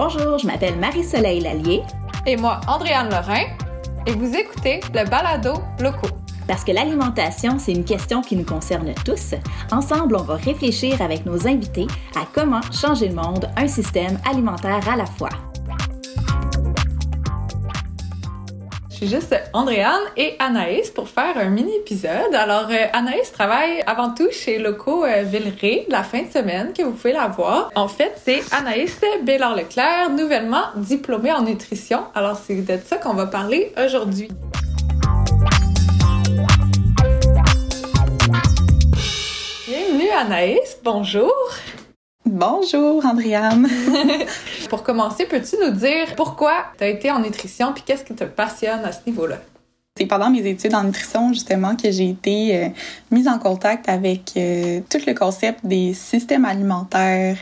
[0.00, 1.82] Bonjour, je m'appelle Marie-Soleil Lallier.
[2.24, 3.46] Et moi, Andréane Lorrain.
[4.06, 6.14] Et vous écoutez le balado locaux.
[6.46, 9.34] Parce que l'alimentation, c'est une question qui nous concerne tous.
[9.72, 14.88] Ensemble, on va réfléchir avec nos invités à comment changer le monde, un système alimentaire
[14.88, 15.30] à la fois.
[19.00, 22.34] Je suis juste Andréane et Anaïs pour faire un mini-épisode.
[22.34, 26.82] Alors, euh, Anaïs travaille avant tout chez Locaux euh, Villeray la fin de semaine, que
[26.82, 27.70] vous pouvez la voir.
[27.76, 32.06] En fait, c'est Anaïs Bélard-Leclerc, nouvellement diplômée en nutrition.
[32.16, 34.30] Alors, c'est de ça qu'on va parler aujourd'hui.
[39.68, 41.32] Bienvenue Anaïs, bonjour.
[42.24, 43.68] Bonjour, Andréane.
[44.68, 48.24] Pour commencer, peux-tu nous dire pourquoi tu as été en nutrition puis qu'est-ce qui te
[48.24, 49.36] passionne à ce niveau-là?
[49.98, 52.68] C'est pendant mes études en nutrition, justement, que j'ai été euh,
[53.10, 57.36] mise en contact avec euh, tout le concept des systèmes alimentaires,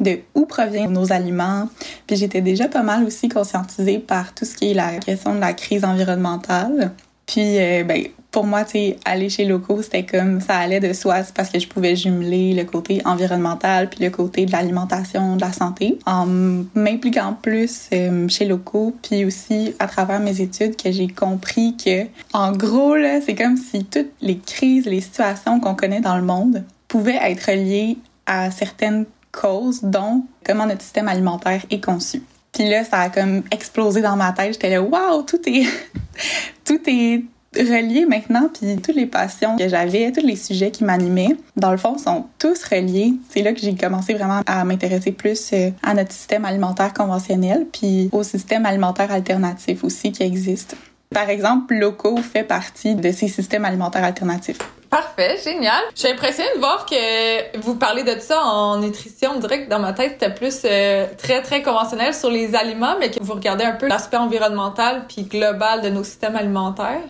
[0.00, 1.68] de où proviennent nos aliments.
[2.08, 5.40] Puis j'étais déjà pas mal aussi conscientisée par tout ce qui est la question de
[5.40, 6.90] la crise environnementale.
[7.26, 11.22] Puis, euh, ben, pour moi, tu aller chez Locaux, c'était comme ça allait de soi,
[11.34, 15.52] parce que je pouvais jumeler le côté environnemental puis le côté de l'alimentation, de la
[15.52, 16.26] santé, en
[16.74, 22.06] m'impliquant plus euh, chez Locaux, puis aussi à travers mes études que j'ai compris que,
[22.32, 26.22] en gros, là, c'est comme si toutes les crises, les situations qu'on connaît dans le
[26.22, 32.22] monde pouvaient être liées à certaines causes, dont comment notre système alimentaire est conçu.
[32.52, 34.54] Puis là, ça a comme explosé dans ma tête.
[34.54, 35.66] J'étais là, waouh, tout est,
[36.64, 37.24] tout est
[37.56, 41.78] reliés maintenant, puis toutes les passions que j'avais, tous les sujets qui m'animaient, dans le
[41.78, 43.14] fond, sont tous reliés.
[43.30, 47.66] C'est là que j'ai commencé vraiment à m'intéresser plus euh, à notre système alimentaire conventionnel,
[47.72, 50.76] puis au système alimentaire alternatif aussi qui existe.
[51.12, 54.58] Par exemple, Loco fait partie de ces systèmes alimentaires alternatifs.
[54.90, 55.82] Parfait, génial.
[55.94, 59.32] Je suis impressionnée de voir que vous parlez de ça en nutrition.
[59.36, 62.96] On dirait que dans ma tête, c'était plus euh, très, très conventionnel sur les aliments,
[62.98, 67.02] mais que vous regardez un peu l'aspect environnemental puis global de nos systèmes alimentaires.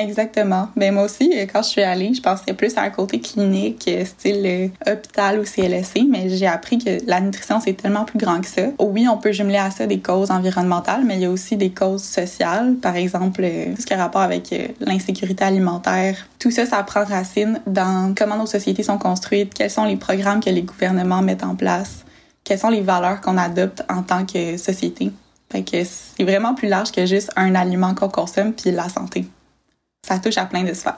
[0.00, 0.68] Exactement.
[0.76, 4.42] Ben moi aussi, quand je suis allée, je pensais plus à un côté clinique, style
[4.46, 8.46] euh, hôpital ou CLSC, mais j'ai appris que la nutrition, c'est tellement plus grand que
[8.46, 8.62] ça.
[8.78, 11.70] Oui, on peut jumeler à ça des causes environnementales, mais il y a aussi des
[11.70, 16.16] causes sociales, par exemple, euh, tout ce qui a rapport avec euh, l'insécurité alimentaire.
[16.38, 20.40] Tout ça, ça prend racine dans comment nos sociétés sont construites, quels sont les programmes
[20.40, 22.06] que les gouvernements mettent en place,
[22.42, 25.12] quelles sont les valeurs qu'on adopte en tant que société.
[25.52, 29.26] Fait que c'est vraiment plus large que juste un aliment qu'on consomme puis la santé
[30.06, 30.96] ça touche à plein de sphères.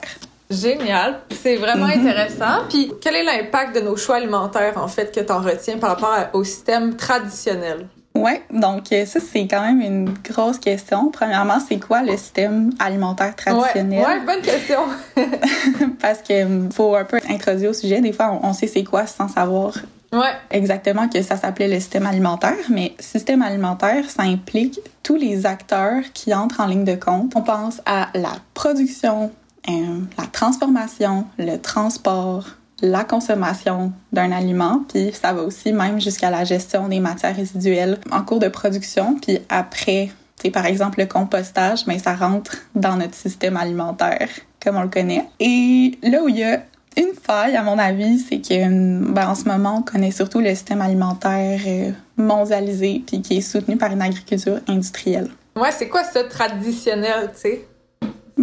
[0.49, 1.19] Génial.
[1.31, 1.99] C'est vraiment mm-hmm.
[1.99, 2.67] intéressant.
[2.69, 5.91] Puis, quel est l'impact de nos choix alimentaires, en fait, que tu en retiens par
[5.91, 7.87] rapport au système traditionnel?
[8.15, 11.09] Oui, donc euh, ça, c'est quand même une grosse question.
[11.09, 14.05] Premièrement, c'est quoi le système alimentaire traditionnel?
[14.07, 14.81] Oui, ouais, bonne question.
[16.01, 18.01] Parce qu'il faut un peu introduire au sujet.
[18.01, 19.73] Des fois, on sait c'est quoi sans savoir
[20.13, 20.33] Ouais.
[20.51, 26.03] Exactement, que ça s'appelait le système alimentaire, mais système alimentaire, ça implique tous les acteurs
[26.13, 27.33] qui entrent en ligne de compte.
[27.35, 29.31] On pense à la production,
[29.67, 32.45] euh, la transformation, le transport,
[32.81, 37.97] la consommation d'un aliment, puis ça va aussi même jusqu'à la gestion des matières résiduelles
[38.11, 42.97] en cours de production, puis après, c'est par exemple le compostage, mais ça rentre dans
[42.97, 44.29] notre système alimentaire
[44.63, 45.25] comme on le connaît.
[45.39, 46.63] Et là où il y a
[46.97, 50.49] une faille, à mon avis, c'est que ben, en ce moment, on connaît surtout le
[50.49, 55.29] système alimentaire euh, mondialisé puis qui est soutenu par une agriculture industrielle.
[55.55, 57.67] Ouais, c'est quoi ça traditionnel, tu sais?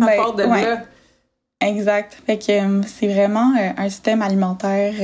[0.01, 0.83] À part de là.
[1.61, 2.17] Exact.
[2.27, 4.95] Fait que euh, c'est vraiment euh, un système alimentaire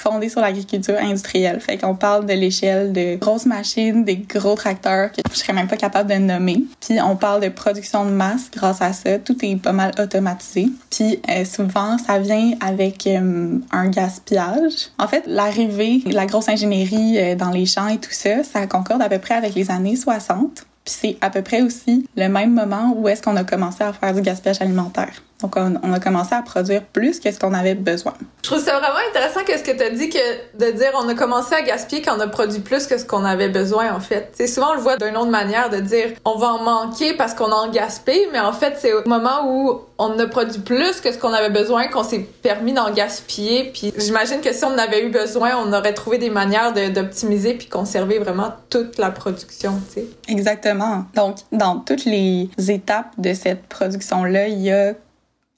[0.00, 1.60] fondé sur l'agriculture industrielle.
[1.60, 5.68] Fait qu'on parle de l'échelle de grosses machines, des gros tracteurs que je serais même
[5.68, 6.64] pas capable de nommer.
[6.80, 9.18] Puis on parle de production de masse grâce à ça.
[9.18, 10.68] Tout est pas mal automatisé.
[10.90, 14.88] Puis euh, souvent, ça vient avec euh, un gaspillage.
[14.98, 18.66] En fait, l'arrivée de la grosse ingénierie euh, dans les champs et tout ça, ça
[18.66, 20.64] concorde à peu près avec les années 60.
[20.84, 23.92] Puis c'est à peu près aussi le même moment où est-ce qu'on a commencé à
[23.92, 25.22] faire du gaspillage alimentaire.
[25.42, 28.14] Donc, on, a commencé à produire plus que ce qu'on avait besoin.
[28.42, 30.18] Je trouve ça vraiment intéressant que ce que tu as dit, que
[30.58, 33.24] de dire on a commencé à gaspiller quand on a produit plus que ce qu'on
[33.24, 34.30] avait besoin, en fait.
[34.34, 37.34] C'est souvent, on le voit d'une autre manière de dire on va en manquer parce
[37.34, 41.12] qu'on en gaspille, mais en fait, c'est au moment où on a produit plus que
[41.12, 43.70] ce qu'on avait besoin qu'on s'est permis d'en gaspiller.
[43.72, 47.54] Puis j'imagine que si on en avait eu besoin, on aurait trouvé des manières d'optimiser
[47.54, 50.06] puis conserver vraiment toute la production, tu sais.
[50.28, 51.04] Exactement.
[51.14, 54.94] Donc, dans toutes les étapes de cette production-là, il y a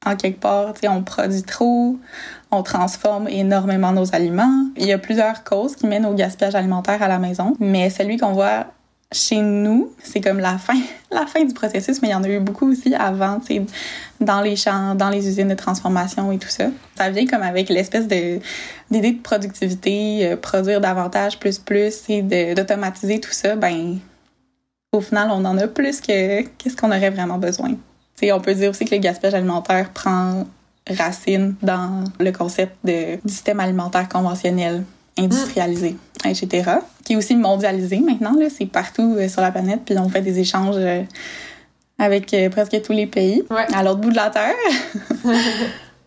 [0.05, 1.97] en quelque part, on produit trop,
[2.51, 4.67] on transforme énormément nos aliments.
[4.77, 8.17] Il y a plusieurs causes qui mènent au gaspillage alimentaire à la maison, mais celui
[8.17, 8.67] qu'on voit
[9.13, 10.79] chez nous, c'est comme la fin,
[11.11, 13.41] la fin du processus, mais il y en a eu beaucoup aussi avant,
[14.21, 16.67] dans les champs, dans les usines de transformation et tout ça.
[16.97, 18.41] Ça vient comme avec l'espèce de
[18.91, 22.23] d'idée de productivité, euh, produire davantage, plus, plus, et
[22.55, 23.99] d'automatiser tout ça, ben,
[24.93, 27.75] au final, on en a plus que qu'est-ce qu'on aurait vraiment besoin.
[28.17, 30.47] Sais, on peut dire aussi que le gaspillage alimentaire prend
[30.89, 34.85] racine dans le concept de, du système alimentaire conventionnel
[35.19, 36.71] industrialisé, etc.,
[37.05, 38.35] qui est aussi mondialisé maintenant.
[38.57, 41.03] C'est partout euh, sur la planète, puis on fait des échanges euh,
[41.99, 44.55] avec euh, presque tous les pays à l'autre bout de la Terre.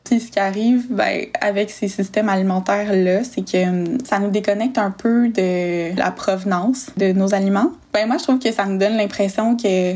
[0.04, 4.78] Puis ce qui arrive ben, avec ces systèmes alimentaires-là, c'est que hum, ça nous déconnecte
[4.78, 7.72] un peu de la provenance de nos aliments.
[7.92, 9.96] Ben, moi, je trouve que ça nous donne l'impression que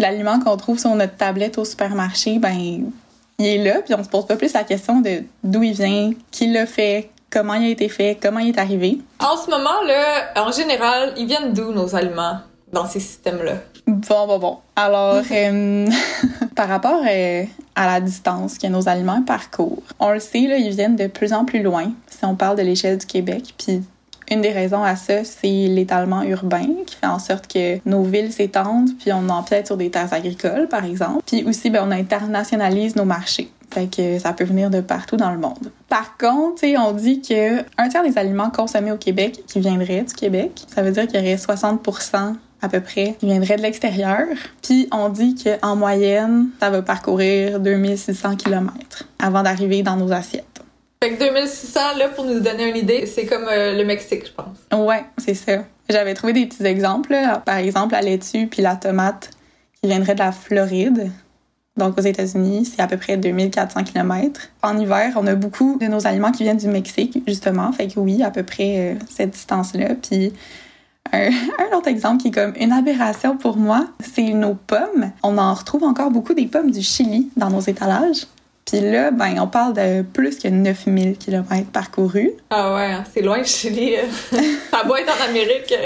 [0.00, 2.90] l'aliment qu'on trouve sur notre tablette au supermarché, ben,
[3.38, 6.12] il est là, puis on se pose pas plus la question de d'où il vient,
[6.30, 8.98] qui l'a fait, comment il a été fait, comment il est arrivé.
[9.18, 12.38] En ce moment, là, en général, ils viennent d'où nos aliments
[12.72, 13.54] dans ces systèmes-là?
[13.86, 14.58] Bon, bon, bon.
[14.76, 15.86] Alors, euh,
[16.56, 17.44] par rapport euh,
[17.74, 21.32] à la distance que nos aliments parcourent, on le sait, là, ils viennent de plus
[21.32, 23.54] en plus loin si on parle de l'échelle du Québec.
[23.58, 23.82] Puis
[24.30, 28.32] une des raisons à ça, c'est l'étalement urbain qui fait en sorte que nos villes
[28.32, 31.22] s'étendent, puis on empiète sur des terres agricoles, par exemple.
[31.26, 33.50] Puis aussi, ben, on internationalise nos marchés.
[33.72, 35.70] Fait que ça peut venir de partout dans le monde.
[35.88, 40.14] Par contre, on dit que un tiers des aliments consommés au Québec qui viendraient du
[40.14, 44.26] Québec, ça veut dire qu'il y aurait 60% à peu près qui viendraient de l'extérieur.
[44.62, 50.44] Puis on dit qu'en moyenne, ça va parcourir 2600 km avant d'arriver dans nos assiettes.
[51.02, 54.32] Fait que 2600, là, pour nous donner une idée, c'est comme euh, le Mexique, je
[54.32, 54.58] pense.
[54.78, 55.64] Ouais, c'est ça.
[55.88, 57.16] J'avais trouvé des petits exemples.
[57.46, 59.30] Par exemple, la laitue puis la tomate
[59.80, 61.10] qui viendraient de la Floride.
[61.78, 64.50] Donc, aux États-Unis, c'est à peu près 2400 km.
[64.62, 67.72] En hiver, on a beaucoup de nos aliments qui viennent du Mexique, justement.
[67.72, 69.94] Fait que oui, à peu près euh, cette distance-là.
[69.94, 70.34] Puis,
[71.12, 71.30] un,
[71.74, 75.12] autre exemple qui est comme une aberration pour moi, c'est nos pommes.
[75.22, 78.26] On en retrouve encore beaucoup des pommes du Chili dans nos étalages.
[78.64, 82.32] Puis là, ben, on parle de plus que 9000 km parcourus.
[82.50, 83.94] Ah ouais, hein, c'est loin Chili.
[84.70, 85.74] Ça doit être en Amérique.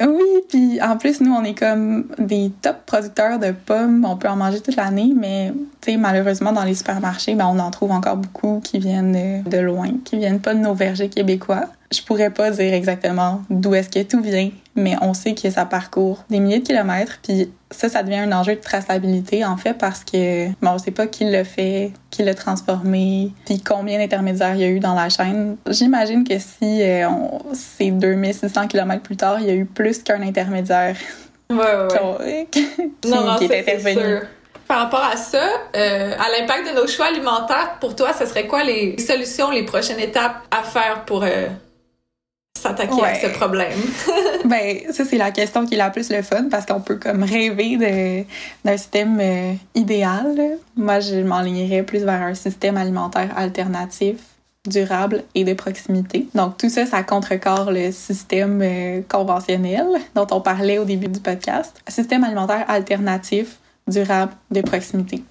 [0.00, 4.04] Oui, puis en plus, nous, on est comme des top producteurs de pommes.
[4.04, 7.58] On peut en manger toute l'année, mais tu sais, malheureusement, dans les supermarchés, ben, on
[7.58, 11.08] en trouve encore beaucoup qui viennent de, de loin, qui viennent pas de nos vergers
[11.08, 11.64] québécois.
[11.90, 15.64] Je pourrais pas dire exactement d'où est-ce que tout vient, mais on sait que ça
[15.64, 19.74] parcourt des milliers de kilomètres, puis ça, ça devient un enjeu de traçabilité, en fait,
[19.74, 24.54] parce que bon, on sait pas qui l'a fait, qui l'a transformé, puis combien d'intermédiaires
[24.54, 25.56] il y a eu dans la chaîne.
[25.68, 27.08] J'imagine que si euh,
[27.52, 30.96] c'est 2600 km plus tard, il y a eu plus qu'un intermédiaire
[31.50, 31.56] ouais,
[32.20, 32.66] ouais, qui,
[33.06, 34.20] non, non, qui est intervenu.
[34.66, 38.46] Par rapport à ça, euh, à l'impact de nos choix alimentaires, pour toi, ce serait
[38.46, 41.46] quoi les solutions, les prochaines étapes à faire pour euh,
[42.58, 43.78] s'attaquer à ce problème?
[44.44, 47.22] ben, ça, c'est la question qui est la plus le fun parce qu'on peut comme
[47.22, 48.26] rêver
[48.64, 50.58] d'un système euh, idéal.
[50.76, 54.16] Moi, je m'enlignerais plus vers un système alimentaire alternatif
[54.66, 56.26] durable et de proximité.
[56.34, 61.20] Donc tout ça, ça contrecarre le système euh, conventionnel dont on parlait au début du
[61.20, 61.80] podcast.
[61.88, 65.22] Système alimentaire alternatif, durable, de proximité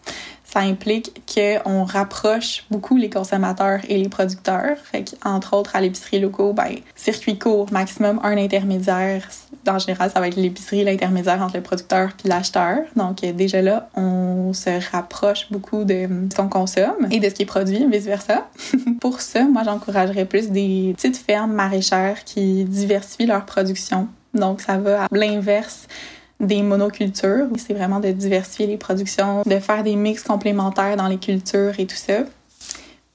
[0.49, 4.77] ça implique qu'on rapproche beaucoup les consommateurs et les producteurs.
[4.81, 9.27] Fait entre autres, à l'épicerie locaux, ben, circuit court, maximum un intermédiaire.
[9.67, 12.79] En général, ça va être l'épicerie, l'intermédiaire entre le producteur puis l'acheteur.
[12.95, 17.43] Donc, déjà là, on se rapproche beaucoup de ce qu'on consomme et de ce qui
[17.43, 18.47] est produit, vice-versa.
[19.01, 24.07] Pour ça, moi, j'encouragerais plus des petites fermes maraîchères qui diversifient leur production.
[24.33, 25.87] Donc, ça va à l'inverse
[26.39, 27.47] des monocultures.
[27.57, 31.85] C'est vraiment de diversifier les productions, de faire des mix complémentaires dans les cultures et
[31.85, 32.23] tout ça.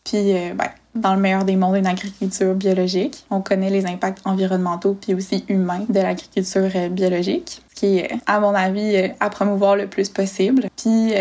[0.04, 3.24] Puis, euh, ben, dans le meilleur des mondes, une agriculture biologique.
[3.30, 8.10] On connaît les impacts environnementaux puis aussi humains de l'agriculture euh, biologique, ce qui est,
[8.26, 10.68] à mon avis, euh, à promouvoir le plus possible.
[10.76, 11.12] Puis,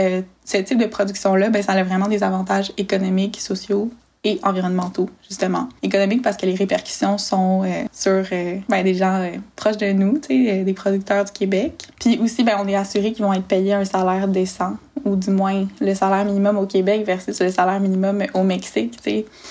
[0.44, 3.92] ce type de production-là, ben, ça a vraiment des avantages économiques, sociaux,
[4.24, 5.68] et environnementaux, justement.
[5.82, 9.92] Économiques parce que les répercussions sont euh, sur euh, ben, des gens euh, proches de
[9.92, 11.88] nous, des producteurs du Québec.
[12.00, 15.32] Puis aussi, ben, on est assuré qu'ils vont être payés un salaire décent, ou du
[15.32, 19.00] moins le salaire minimum au Québec versus le salaire minimum au Mexique.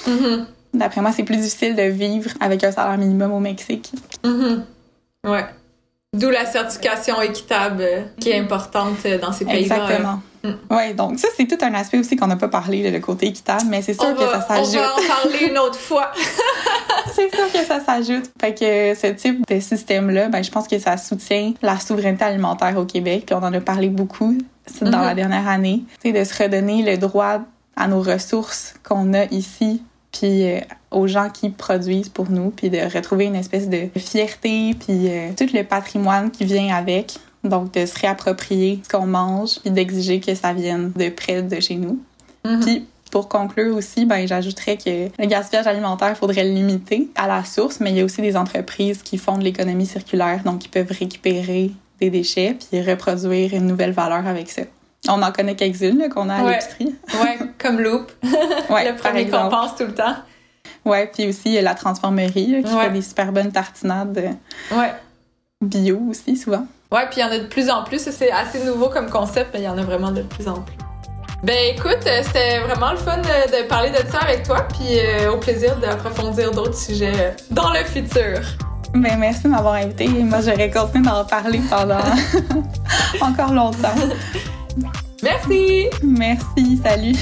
[0.07, 0.45] Mm-hmm.
[0.75, 3.91] D'après moi, c'est plus difficile de vivre avec un salaire minimum au Mexique.
[4.25, 4.63] Mm
[5.23, 5.45] Ouais.
[6.17, 7.85] D'où la certification équitable
[8.19, 9.77] qui est importante dans ces pays-là.
[9.77, 10.23] Exactement.
[10.43, 10.51] Mm.
[10.71, 13.65] Oui, donc ça, c'est tout un aspect aussi qu'on n'a pas parlé, le côté équitable,
[13.69, 14.77] mais c'est sûr que ça s'ajoute.
[14.77, 16.11] On va en parler une autre fois.
[17.15, 18.31] c'est sûr que ça s'ajoute.
[18.41, 22.77] Fait que ce type de système-là, ben, je pense que ça soutient la souveraineté alimentaire
[22.79, 24.37] au Québec, puis on en a parlé beaucoup
[24.81, 25.15] dans la mm-hmm.
[25.17, 25.85] dernière année.
[26.03, 27.41] C'est de se redonner le droit
[27.77, 29.83] à nos ressources qu'on a ici
[30.13, 34.75] puis euh, aux gens qui produisent pour nous, puis de retrouver une espèce de fierté,
[34.75, 37.19] puis euh, tout le patrimoine qui vient avec.
[37.43, 41.59] Donc, de se réapproprier ce qu'on mange, puis d'exiger que ça vienne de près de
[41.61, 41.99] chez nous.
[42.45, 42.61] Mhm.
[42.61, 47.27] Puis, pour conclure aussi, ben, j'ajouterais que le gaspillage alimentaire, il faudrait le limiter à
[47.27, 50.59] la source, mais il y a aussi des entreprises qui font de l'économie circulaire, donc
[50.61, 54.63] qui peuvent récupérer des déchets puis reproduire une nouvelle valeur avec ça.
[55.09, 56.53] On en connaît quelques-unes qu'on a à Ouais.
[56.59, 56.95] l'épicerie.
[57.23, 58.13] Ouais, comme Loop.
[58.71, 60.15] Ouais, le premier qu'on pense tout le temps.
[60.85, 62.85] Ouais, puis aussi la transformerie là, qui Ouais.
[62.85, 64.93] fait des super bonnes tartinades euh, Ouais.
[65.63, 66.67] bio aussi souvent.
[66.93, 68.01] Ouais, puis il y en a de plus en plus.
[68.11, 70.77] C'est assez nouveau comme concept, mais il y en a vraiment de plus en plus.
[71.43, 74.99] Ben écoute, euh, c'était vraiment le fun de, de parler de ça avec toi, puis
[74.99, 78.41] euh, au plaisir d'approfondir d'autres sujets euh, dans le futur.
[78.93, 80.09] Ben merci de m'avoir invité.
[80.09, 82.01] Moi, j'aurais continué d'en parler pendant
[83.23, 83.95] encore longtemps.
[85.23, 85.89] Merci!
[86.03, 87.17] Merci, salut.